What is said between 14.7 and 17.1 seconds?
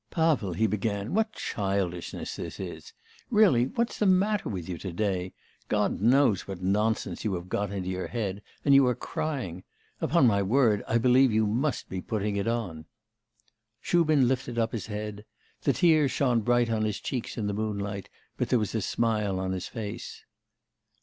his head. The tears shone bright on his